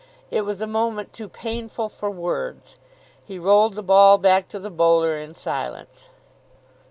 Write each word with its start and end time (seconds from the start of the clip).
It 0.31 0.45
was 0.45 0.61
a 0.61 0.65
moment 0.65 1.13
too 1.13 1.29
painful 1.29 1.87
for 1.87 2.09
words. 2.09 2.77
He 3.23 3.37
rolled 3.37 3.75
the 3.75 3.83
ball 3.83 4.17
back 4.17 4.49
to 4.49 4.57
the 4.57 4.71
bowler 4.71 5.15
in 5.19 5.35
silence. 5.35 6.09